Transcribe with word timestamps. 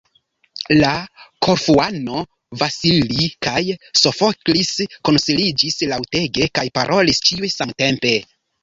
La 0.83 0.93
Korfuano, 1.47 2.23
Vasili 2.63 3.29
kaj 3.49 3.63
Sofoklis 4.03 4.75
konsiliĝis 5.11 5.81
laŭtege 5.95 6.53
kaj 6.61 6.69
parolis 6.81 7.25
ĉiuj 7.31 7.57
samtempe. 7.61 8.19